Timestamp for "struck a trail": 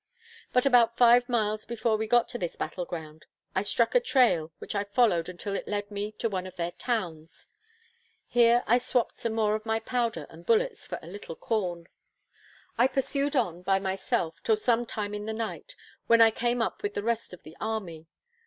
3.61-4.51